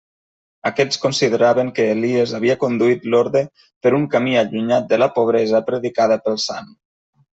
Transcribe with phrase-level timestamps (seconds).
[0.69, 3.43] Aquests consideraven que Elies havia conduït l'orde
[3.87, 6.75] per un camí allunyat de la pobresa predicada pel sant.